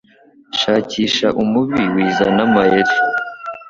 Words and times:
Shakisha 0.59 1.27
ububi 1.41 1.81
wi 1.93 2.03
zana 2.17 2.41
amayeri 2.47 2.93